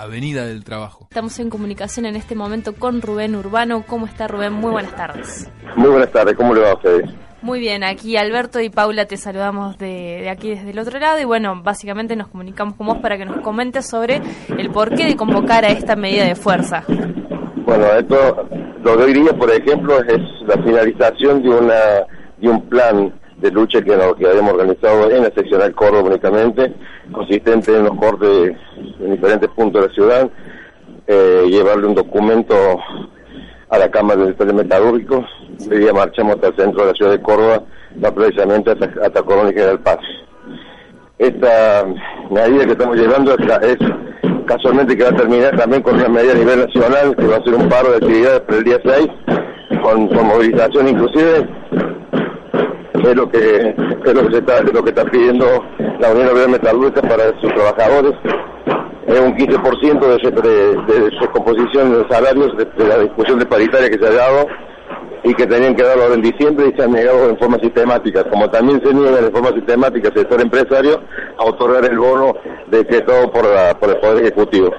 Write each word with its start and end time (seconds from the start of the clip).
Avenida 0.00 0.46
del 0.46 0.64
Trabajo. 0.64 1.08
Estamos 1.10 1.38
en 1.40 1.50
comunicación 1.50 2.06
en 2.06 2.16
este 2.16 2.34
momento 2.34 2.74
con 2.74 3.02
Rubén 3.02 3.36
Urbano. 3.36 3.84
¿Cómo 3.86 4.06
está 4.06 4.26
Rubén? 4.28 4.54
Muy 4.54 4.70
buenas 4.70 4.96
tardes. 4.96 5.50
Muy 5.76 5.90
buenas 5.90 6.10
tardes, 6.10 6.34
¿cómo 6.36 6.54
le 6.54 6.62
va 6.62 6.70
a 6.70 6.74
ustedes? 6.74 7.10
Muy 7.42 7.60
bien, 7.60 7.84
aquí 7.84 8.16
Alberto 8.16 8.60
y 8.60 8.70
Paula 8.70 9.04
te 9.04 9.18
saludamos 9.18 9.76
de, 9.78 10.20
de, 10.22 10.30
aquí 10.30 10.50
desde 10.50 10.70
el 10.70 10.78
otro 10.78 10.98
lado 10.98 11.18
y 11.20 11.24
bueno, 11.24 11.62
básicamente 11.62 12.16
nos 12.16 12.28
comunicamos 12.28 12.74
con 12.76 12.86
vos 12.86 12.98
para 12.98 13.18
que 13.18 13.26
nos 13.26 13.40
comentes 13.40 13.88
sobre 13.88 14.22
el 14.56 14.70
porqué 14.70 15.04
de 15.04 15.16
convocar 15.16 15.64
a 15.64 15.68
esta 15.68 15.96
medida 15.96 16.24
de 16.24 16.34
fuerza. 16.34 16.82
Bueno, 17.64 17.86
esto 17.98 18.48
lo 18.82 18.96
que 18.96 19.06
diría, 19.06 19.32
por 19.34 19.50
ejemplo, 19.50 20.02
es 20.02 20.20
la 20.46 20.62
finalización 20.62 21.42
de 21.42 21.48
una 21.50 22.06
de 22.38 22.48
un 22.48 22.62
plan 22.68 23.12
de 23.36 23.50
lucha 23.50 23.80
que, 23.80 23.96
que 24.18 24.26
habíamos 24.26 24.52
organizado 24.52 25.10
en 25.10 25.22
la 25.24 25.30
seccional 25.30 25.74
Córdoba 25.74 26.08
únicamente, 26.08 26.74
consistente 27.12 27.76
en 27.76 27.84
los 27.84 27.96
cortes 27.98 28.56
en 29.02 29.12
diferentes 29.12 29.48
puntos 29.50 29.82
de 29.82 29.88
la 29.88 29.94
ciudad, 29.94 30.30
eh, 31.06 31.46
llevarle 31.48 31.86
un 31.86 31.94
documento 31.94 32.54
a 33.68 33.78
la 33.78 33.90
Cámara 33.90 34.26
de 34.26 34.52
Metalúrgicos, 34.52 35.24
de 35.58 35.78
día 35.78 35.92
marchamos 35.92 36.34
hasta 36.34 36.48
el 36.48 36.56
centro 36.56 36.82
de 36.82 36.88
la 36.88 36.94
ciudad 36.94 37.12
de 37.12 37.22
Córdoba, 37.22 37.62
va 38.04 38.14
precisamente 38.14 38.72
hasta, 38.72 38.86
hasta 39.04 39.22
Corona 39.22 39.50
y 39.50 39.54
General 39.54 39.78
Paz. 39.80 39.98
Esta 41.18 41.86
medida 42.30 42.64
que 42.64 42.72
estamos 42.72 42.96
llevando 42.96 43.36
es, 43.36 43.40
es 43.62 43.78
casualmente 44.46 44.96
que 44.96 45.04
va 45.04 45.10
a 45.10 45.16
terminar 45.16 45.56
también 45.56 45.82
con 45.82 45.94
una 45.94 46.08
medida 46.08 46.32
a 46.32 46.36
nivel 46.36 46.60
nacional, 46.60 47.14
que 47.14 47.26
va 47.26 47.36
a 47.36 47.44
ser 47.44 47.54
un 47.54 47.68
paro 47.68 47.90
de 47.90 47.96
actividades 47.96 48.40
para 48.40 48.58
el 48.58 48.64
día 48.64 48.80
6, 48.82 49.08
con, 49.82 50.26
movilización 50.26 50.88
inclusive, 50.88 51.48
es 52.94 53.16
lo 53.16 53.30
que 53.30 53.74
es 54.04 54.14
lo 54.14 54.26
que 54.26 54.32
se 54.32 54.38
está 54.38 54.62
lo 54.62 54.82
que 54.82 54.90
está 54.90 55.04
pidiendo 55.04 55.46
la 56.00 56.12
Unión 56.12 56.28
Obrera 56.28 56.48
Metalúrgica 56.48 57.02
para 57.02 57.40
sus 57.40 57.52
trabajadores 57.54 58.12
un 59.22 59.36
15% 59.36 60.00
de, 60.00 60.30
de, 60.30 61.00
de, 61.00 61.10
su 61.18 61.28
composición 61.30 61.92
de 61.92 62.08
salarios 62.08 62.56
de, 62.56 62.64
de, 62.64 62.88
la 62.88 62.98
discusión 62.98 63.38
de 63.38 63.46
paritaria 63.46 63.90
que 63.90 63.98
se 63.98 64.06
ha 64.06 64.12
dado 64.12 64.46
y 65.22 65.34
que 65.34 65.46
tenían 65.46 65.74
que 65.74 65.82
darlo 65.82 66.14
en 66.14 66.22
diciembre 66.22 66.70
y 66.72 66.76
se 66.76 66.82
han 66.82 66.92
negado 66.92 67.28
en 67.28 67.38
forma 67.38 67.58
sistemática, 67.58 68.24
como 68.30 68.48
también 68.50 68.80
se 68.84 68.94
niega 68.94 69.18
en 69.18 69.32
forma 69.32 69.50
sistemática 69.50 70.08
el 70.08 70.14
sector 70.14 70.40
empresario 70.40 71.00
a 71.38 71.44
otorgar 71.44 71.84
el 71.84 71.98
bono 71.98 72.34
decretado 72.68 73.30
por, 73.30 73.44
la, 73.44 73.78
por 73.78 73.90
el 73.90 73.96
Poder 73.98 74.24
Ejecutivo. 74.24 74.70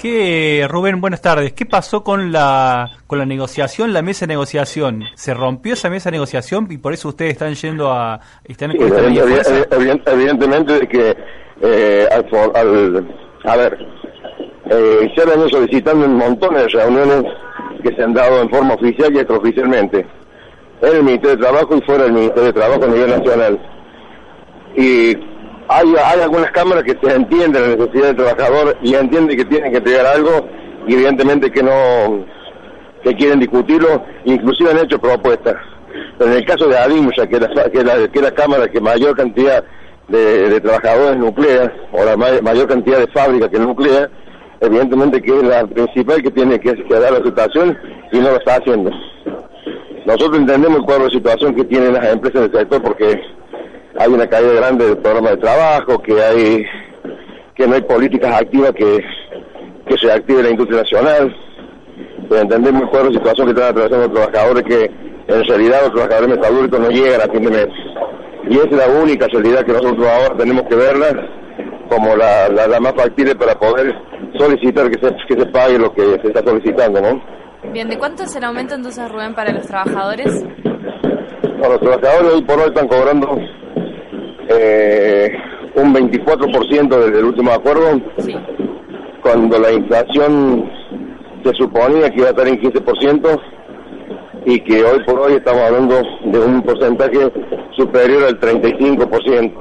¿Qué, 0.00 0.66
Rubén, 0.66 0.98
buenas 0.98 1.20
tardes. 1.20 1.52
¿Qué 1.52 1.66
pasó 1.66 2.02
con 2.02 2.32
la 2.32 2.88
con 3.06 3.18
la 3.18 3.26
negociación, 3.26 3.92
la 3.92 4.00
mesa 4.00 4.24
de 4.24 4.28
negociación? 4.28 5.04
¿Se 5.14 5.34
rompió 5.34 5.74
esa 5.74 5.90
mesa 5.90 6.08
de 6.08 6.12
negociación 6.12 6.66
y 6.70 6.78
por 6.78 6.94
eso 6.94 7.08
ustedes 7.08 7.32
están 7.32 7.54
yendo 7.54 7.92
a... 7.92 8.18
Están 8.44 8.72
sí, 8.72 8.78
evidentemente 10.06 10.88
que 10.88 11.14
eh, 11.60 12.08
al, 12.10 12.26
al, 12.54 13.06
a 13.44 13.56
ver, 13.56 13.78
eh, 14.70 15.12
se 15.14 15.22
han 15.22 15.28
venido 15.28 15.48
solicitando 15.48 16.06
un 16.06 16.16
montón 16.16 16.54
de 16.54 16.68
reuniones 16.68 17.24
que 17.82 17.94
se 17.94 18.02
han 18.02 18.14
dado 18.14 18.40
en 18.42 18.50
forma 18.50 18.74
oficial 18.74 19.12
y 19.14 19.18
extraoficialmente 19.18 20.06
en 20.82 20.96
el 20.96 21.02
Ministerio 21.02 21.36
de 21.36 21.42
Trabajo 21.42 21.76
y 21.76 21.80
fuera 21.82 22.04
del 22.04 22.12
Ministerio 22.12 22.44
de 22.44 22.52
Trabajo 22.52 22.84
a 22.84 22.88
nivel 22.88 23.10
nacional. 23.10 23.58
Y 24.76 25.16
hay, 25.68 25.94
hay 26.04 26.20
algunas 26.22 26.50
cámaras 26.52 26.84
que 26.84 26.96
se 27.02 27.14
entienden 27.14 27.62
la 27.62 27.76
necesidad 27.76 28.06
del 28.06 28.16
trabajador 28.16 28.76
y 28.82 28.94
entienden 28.94 29.36
que 29.36 29.44
tienen 29.44 29.72
que 29.72 29.78
entregar 29.78 30.06
algo 30.06 30.48
y 30.86 30.94
evidentemente 30.94 31.50
que 31.50 31.62
no 31.62 32.24
que 33.02 33.14
quieren 33.14 33.40
discutirlo, 33.40 34.04
inclusive 34.24 34.70
han 34.70 34.78
hecho 34.78 34.98
propuestas. 34.98 35.56
Pero 36.18 36.30
en 36.30 36.36
el 36.36 36.44
caso 36.44 36.68
de 36.68 36.76
Adimusa, 36.76 37.26
que 37.26 37.36
es 37.36 37.42
la, 37.54 37.64
que 37.70 37.82
la, 37.82 38.08
que 38.08 38.20
la 38.20 38.30
cámara 38.32 38.68
que 38.68 38.80
mayor 38.80 39.16
cantidad 39.16 39.64
de, 40.10 40.50
de 40.50 40.60
trabajadores 40.60 41.16
nucleas, 41.18 41.70
o 41.92 42.04
la 42.04 42.16
may, 42.16 42.42
mayor 42.42 42.66
cantidad 42.68 42.98
de 42.98 43.06
fábricas 43.08 43.48
que 43.48 43.58
nuclea, 43.58 44.10
evidentemente 44.60 45.22
que 45.22 45.36
es 45.36 45.42
la 45.42 45.66
principal 45.66 46.22
que 46.22 46.30
tiene 46.30 46.58
que, 46.60 46.74
dar 46.88 47.12
la 47.12 47.22
situación 47.22 47.78
y 48.12 48.18
no 48.18 48.30
lo 48.30 48.36
está 48.36 48.56
haciendo. 48.56 48.90
Nosotros 50.04 50.38
entendemos 50.38 50.78
el 50.78 50.84
cuadro 50.84 51.04
de 51.04 51.10
situación 51.10 51.54
que 51.54 51.64
tienen 51.64 51.94
las 51.94 52.12
empresas 52.12 52.42
del 52.42 52.60
sector 52.60 52.82
porque 52.82 53.20
hay 53.98 54.12
una 54.12 54.26
caída 54.26 54.52
grande 54.52 54.86
del 54.86 54.98
programa 54.98 55.30
de 55.30 55.36
trabajo, 55.36 56.02
que 56.02 56.20
hay 56.20 56.66
que 57.54 57.66
no 57.66 57.74
hay 57.74 57.82
políticas 57.82 58.40
activas 58.40 58.72
que, 58.72 59.04
que 59.86 59.98
se 59.98 60.10
active 60.10 60.42
la 60.42 60.50
industria 60.50 60.82
nacional. 60.82 61.36
Pero 62.28 62.42
entendemos 62.42 62.82
el 62.82 62.88
cuadro 62.88 63.08
de 63.10 63.16
situación 63.16 63.46
que 63.46 63.52
están 63.52 63.70
atravesando 63.70 64.06
los 64.06 64.30
trabajadores 64.30 64.64
que 64.64 64.90
en 65.28 65.44
realidad 65.44 65.82
los 65.82 65.92
trabajadores 65.92 66.36
metalúrgicos 66.36 66.80
no 66.80 66.88
llegan 66.88 67.20
a 67.20 67.32
fin 67.32 67.44
de 67.44 67.50
mes. 67.50 67.68
Y 68.48 68.56
es 68.56 68.70
la 68.72 68.88
única 68.88 69.26
realidad 69.26 69.64
que 69.64 69.72
nosotros 69.72 70.06
ahora 70.06 70.36
tenemos 70.36 70.62
que 70.68 70.76
verla 70.76 71.08
como 71.88 72.16
la, 72.16 72.48
la, 72.48 72.66
la 72.68 72.80
más 72.80 72.94
factible 72.94 73.34
para 73.34 73.58
poder 73.58 73.94
solicitar 74.38 74.90
que 74.90 75.06
se, 75.06 75.14
que 75.28 75.40
se 75.40 75.46
pague 75.46 75.78
lo 75.78 75.92
que 75.92 76.02
se 76.02 76.28
está 76.28 76.42
solicitando, 76.44 77.00
¿no? 77.00 77.20
Bien, 77.72 77.88
¿de 77.88 77.98
cuánto 77.98 78.22
es 78.22 78.34
el 78.36 78.44
aumento 78.44 78.74
entonces, 78.74 79.10
Rubén, 79.10 79.34
para 79.34 79.52
los 79.52 79.66
trabajadores? 79.66 80.44
No, 81.60 81.68
los 81.68 81.80
trabajadores 81.80 82.32
hoy 82.32 82.42
por 82.42 82.58
hoy 82.58 82.68
están 82.68 82.88
cobrando 82.88 83.38
eh, 84.48 85.30
un 85.74 85.94
24% 85.94 86.88
desde 86.88 87.18
el 87.18 87.24
último 87.24 87.52
acuerdo, 87.52 88.00
sí. 88.18 88.34
cuando 89.22 89.58
la 89.58 89.72
inflación 89.72 90.70
se 91.44 91.52
suponía 91.54 92.10
que 92.10 92.18
iba 92.18 92.28
a 92.28 92.30
estar 92.30 92.48
en 92.48 92.60
15% 92.60 93.40
y 94.46 94.60
que 94.60 94.82
hoy 94.82 95.04
por 95.04 95.20
hoy 95.20 95.34
estamos 95.34 95.62
hablando 95.62 96.02
de 96.24 96.38
un 96.38 96.62
porcentaje 96.62 97.30
superior 97.80 98.24
al 98.24 98.38
35%. 98.38 99.52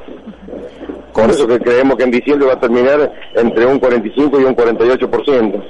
Por 1.14 1.30
eso 1.30 1.48
que 1.48 1.60
creemos 1.60 1.98
que 1.98 2.04
en 2.04 2.12
diciembre 2.12 2.48
va 2.48 2.54
a 2.54 2.60
terminar 2.60 3.12
entre 3.36 3.66
un 3.66 3.80
45 3.80 4.40
y 4.40 4.44
un 4.44 4.56
48%. 4.56 5.64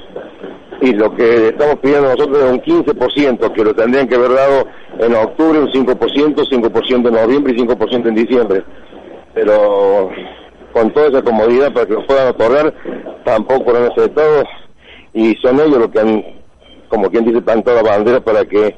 Y 0.81 0.93
lo 0.93 1.13
que 1.15 1.49
estamos 1.49 1.75
pidiendo 1.79 2.09
nosotros 2.09 2.38
es 2.38 2.51
un 2.51 2.61
15%, 2.61 3.53
que 3.53 3.63
lo 3.63 3.73
tendrían 3.73 4.07
que 4.07 4.15
haber 4.15 4.33
dado 4.33 4.65
en 4.99 5.13
octubre, 5.15 5.59
un 5.59 5.67
5%, 5.67 6.35
5% 6.35 7.07
en 7.07 7.13
noviembre 7.13 7.53
y 7.53 7.57
5% 7.57 8.07
en 8.07 8.15
diciembre. 8.15 8.63
Pero 9.33 10.09
con 10.71 10.91
toda 10.91 11.07
esa 11.07 11.21
comodidad 11.21 11.73
para 11.73 11.85
que 11.85 11.93
lo 11.93 12.05
puedan 12.05 12.27
otorgar, 12.29 12.73
tampoco 13.25 13.71
lo 13.71 13.77
han 13.79 13.91
aceptado 13.91 14.43
y 15.13 15.35
son 15.35 15.59
ellos 15.59 15.77
los 15.77 15.89
que 15.89 15.99
han, 15.99 16.23
como 16.88 17.09
quien 17.09 17.25
dice, 17.25 17.41
plantado 17.41 17.81
la 17.81 17.89
bandera 17.89 18.19
para 18.19 18.45
que 18.45 18.75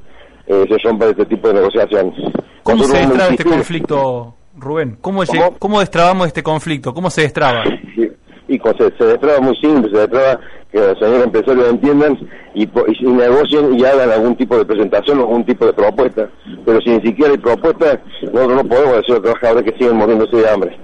eh, 0.48 0.66
se 0.68 0.78
rompa 0.80 1.06
este 1.06 1.26
tipo 1.26 1.50
de 1.50 1.56
negociaciones. 1.56 2.14
¿Cómo 2.64 2.84
se 2.84 2.98
destraba 2.98 3.32
este 3.32 3.44
conflicto, 3.44 4.36
Rubén? 4.58 4.98
¿Cómo, 5.02 5.24
¿Cómo? 5.26 5.58
¿Cómo 5.58 5.80
destrabamos 5.80 6.28
este 6.28 6.44
conflicto? 6.44 6.94
¿Cómo 6.94 7.10
se 7.10 7.22
destraba? 7.22 7.64
Y 8.48 8.60
se, 8.60 8.98
se 8.98 9.06
destraba 9.06 9.40
muy 9.40 9.56
simple, 9.62 9.90
se 9.90 9.98
destraba 9.98 10.38
que 10.74 10.78
los 10.78 11.00
señores 11.00 11.24
empresarios 11.24 11.70
entiendan 11.70 12.20
y, 12.54 12.66
negocien 12.66 13.80
y 13.80 13.86
hagan 13.86 14.12
algún 14.12 14.36
tipo 14.36 14.58
de 14.58 14.66
presentación 14.66 15.20
o 15.20 15.22
algún 15.22 15.46
tipo 15.46 15.66
de 15.66 15.72
propuesta. 15.72 16.30
Pero 16.66 16.82
si 16.82 16.90
ni 16.90 17.02
siquiera 17.02 17.32
hay 17.32 17.38
propuesta, 17.38 18.02
nosotros 18.22 18.64
no 18.64 18.64
podemos 18.66 18.96
decir 18.98 19.12
a 19.12 19.14
los 19.14 19.22
trabajadores 19.22 19.64
que 19.64 19.78
siguen 19.78 19.96
muriéndose 19.96 20.36
de 20.36 20.50
hambre. 20.50 20.78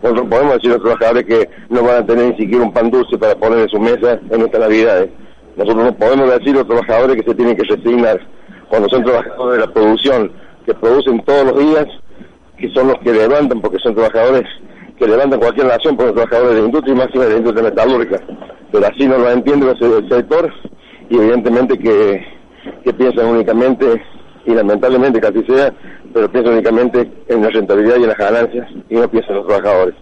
Nosotros 0.00 0.26
podemos 0.28 0.54
decir 0.54 0.70
a 0.70 0.74
los 0.74 0.82
trabajadores 0.82 1.24
que 1.24 1.50
no 1.70 1.82
van 1.82 1.96
a 1.96 2.06
tener 2.06 2.24
ni 2.26 2.36
siquiera 2.36 2.64
un 2.64 2.72
pan 2.72 2.90
dulce 2.90 3.18
para 3.18 3.34
poner 3.34 3.58
en 3.58 3.68
su 3.68 3.80
mesa 3.80 4.20
en 4.30 4.40
esta 4.40 4.58
Navidad. 4.60 5.06
Nosotros 5.56 5.84
no 5.84 5.96
podemos 5.96 6.30
decir 6.30 6.54
a 6.54 6.58
los 6.58 6.66
trabajadores 6.66 7.16
que 7.16 7.28
se 7.28 7.34
tienen 7.34 7.56
que 7.56 7.64
resignar 7.64 8.20
cuando 8.68 8.88
son 8.88 9.04
trabajadores 9.04 9.60
de 9.60 9.66
la 9.66 9.72
producción, 9.72 10.32
que 10.64 10.74
producen 10.74 11.22
todos 11.24 11.46
los 11.46 11.58
días, 11.58 11.86
que 12.56 12.68
son 12.70 12.88
los 12.88 12.98
que 12.98 13.12
levantan, 13.12 13.60
porque 13.60 13.78
son 13.78 13.94
trabajadores 13.94 14.44
que 14.98 15.06
levantan 15.06 15.40
cualquier 15.40 15.66
nación, 15.66 15.96
porque 15.96 16.10
son 16.10 16.28
trabajadores 16.28 16.54
de 16.54 16.60
la 16.60 16.66
industria 16.66 16.94
y 16.94 16.96
más 16.96 17.12
de 17.12 17.30
la 17.30 17.36
industria 17.36 17.64
metalúrgica. 17.64 18.20
Pero 18.70 18.86
así 18.86 19.06
no 19.06 19.18
lo 19.18 19.30
entiende 19.30 19.70
el 19.70 20.08
sector 20.08 20.52
y 21.10 21.16
evidentemente 21.16 21.78
que, 21.78 22.24
que 22.84 22.92
piensan 22.94 23.26
únicamente, 23.26 24.02
y 24.46 24.54
lamentablemente 24.54 25.20
que 25.20 25.26
así 25.26 25.44
sea, 25.46 25.72
pero 26.12 26.30
piensan 26.30 26.54
únicamente 26.54 27.10
en 27.28 27.42
la 27.42 27.48
rentabilidad 27.48 27.96
y 27.96 28.02
en 28.02 28.08
las 28.08 28.18
ganancias 28.18 28.68
y 28.88 28.94
no 28.94 29.08
piensan 29.08 29.32
en 29.32 29.36
los 29.38 29.46
trabajadores. 29.46 29.94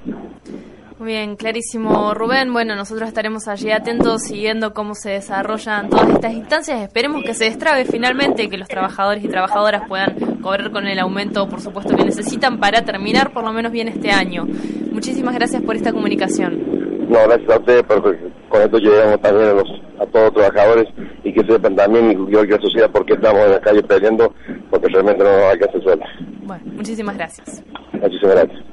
Muy 0.98 1.08
bien, 1.08 1.34
clarísimo 1.34 2.12
Rubén. 2.12 2.52
Bueno, 2.52 2.76
nosotros 2.76 3.08
estaremos 3.08 3.48
allí 3.48 3.70
atentos 3.70 4.20
siguiendo 4.20 4.74
cómo 4.74 4.94
se 4.94 5.12
desarrollan 5.12 5.88
todas 5.88 6.10
estas 6.10 6.34
instancias. 6.34 6.82
Esperemos 6.82 7.22
que 7.24 7.32
se 7.32 7.44
destrabe 7.44 7.86
finalmente 7.86 8.50
que 8.50 8.58
los 8.58 8.68
trabajadores 8.68 9.24
y 9.24 9.28
trabajadoras 9.28 9.88
puedan 9.88 10.14
cobrar 10.40 10.70
con 10.70 10.86
el 10.86 10.98
aumento, 10.98 11.48
por 11.48 11.60
supuesto, 11.60 11.96
que 11.96 12.04
necesitan 12.04 12.58
para 12.58 12.84
terminar 12.84 13.32
por 13.32 13.44
lo 13.44 13.52
menos 13.52 13.72
bien 13.72 13.88
este 13.88 14.10
año. 14.10 14.46
Muchísimas 14.92 15.34
gracias 15.34 15.62
por 15.62 15.76
esta 15.76 15.92
comunicación. 15.92 17.08
No, 17.08 17.18
gracias 17.26 17.50
a 17.50 17.58
ustedes 17.58 17.82
por 17.84 18.02
con 18.48 18.62
esto 18.62 18.78
llegamos 18.78 19.20
también 19.20 19.48
a, 19.48 19.52
los, 19.54 19.68
a 20.00 20.06
todos 20.06 20.26
los 20.26 20.34
trabajadores 20.34 20.88
y 21.24 21.32
que 21.32 21.44
sepan 21.44 21.76
también, 21.76 22.10
y 22.10 22.32
yo 22.32 22.42
que 22.42 22.48
la 22.48 22.60
sociedad, 22.60 22.90
por 22.90 23.04
qué 23.06 23.14
estamos 23.14 23.40
en 23.42 23.52
la 23.52 23.60
calle 23.60 23.82
peleando, 23.82 24.34
porque 24.70 24.88
realmente 24.88 25.22
no 25.22 25.30
nos 25.30 25.44
alcanza 25.44 25.80
sueldo. 25.80 26.04
Bueno, 26.42 26.64
muchísimas 26.66 27.16
gracias. 27.16 27.62
Muchísimas 27.92 28.34
gracias. 28.34 28.64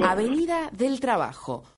Avenida 0.00 0.70
del 0.72 1.00
Trabajo. 1.00 1.64